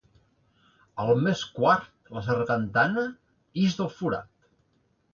[1.03, 3.07] Al mes quart la sargantana
[3.67, 4.37] ix del forat.